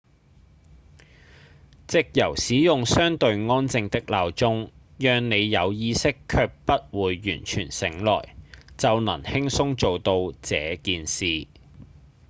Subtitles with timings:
[1.87, 8.35] 藉由使用相對安靜的鬧鐘讓你有意識卻不會完全醒來
[8.79, 11.45] 就能輕鬆做到這件事